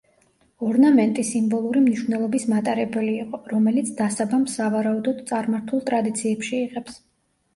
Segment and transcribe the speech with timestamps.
[0.67, 6.97] ორნამენტი სიმბოლური მნიშვნელობის მატარებელი იყო, რომელიც დასაბამს სავარაუდოდ წარმართულ ტრადიციებში იღებს.